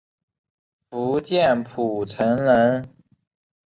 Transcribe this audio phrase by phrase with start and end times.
[0.89, 2.89] 福建浦城人。